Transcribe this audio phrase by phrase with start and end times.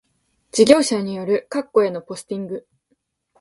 [0.51, 2.67] 事業者による各戸へのポスティング